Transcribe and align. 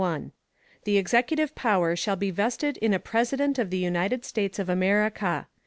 The 0.85 0.97
executive 0.97 1.53
Power 1.53 1.95
shall 1.95 2.15
be 2.15 2.31
vested 2.31 2.77
in 2.77 2.91
a 2.91 2.97
President 2.97 3.59
of 3.59 3.69
the 3.69 3.77
United 3.77 4.25
States 4.25 4.57
of 4.57 4.67
America. 4.67 5.45